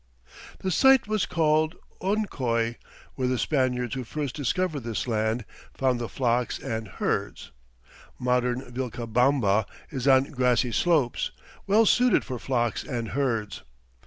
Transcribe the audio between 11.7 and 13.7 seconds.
suited for flocks and herds.